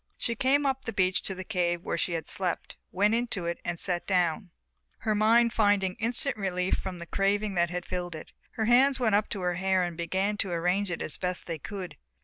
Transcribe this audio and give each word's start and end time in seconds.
She 0.17 0.33
came 0.33 0.65
up 0.65 0.85
the 0.85 0.93
beach 0.93 1.21
to 1.21 1.35
the 1.35 1.43
cave 1.43 1.83
where 1.83 1.95
she 1.95 2.13
had 2.13 2.25
slept, 2.25 2.75
went 2.91 3.13
into 3.13 3.45
it, 3.45 3.59
and 3.63 3.77
sat 3.79 4.07
down, 4.07 4.49
her 5.01 5.13
mind 5.13 5.53
finding 5.53 5.93
instant 5.97 6.37
relief 6.37 6.73
from 6.75 6.97
the 6.97 7.05
craving 7.05 7.53
that 7.53 7.69
had 7.69 7.85
filled 7.85 8.15
it. 8.15 8.33
Her 8.53 8.65
hands 8.65 8.99
went 8.99 9.13
up 9.13 9.29
to 9.29 9.41
her 9.41 9.53
hair 9.53 9.83
and 9.83 9.95
began 9.95 10.37
to 10.37 10.49
arrange 10.49 10.89
it 10.89 11.03
as 11.03 11.17
best 11.17 11.45
they 11.45 11.59
could. 11.59 11.97